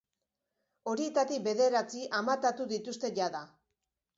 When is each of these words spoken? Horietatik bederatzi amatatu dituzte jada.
Horietatik 0.93 1.45
bederatzi 1.49 2.03
amatatu 2.21 2.67
dituzte 2.73 3.13
jada. 3.21 3.45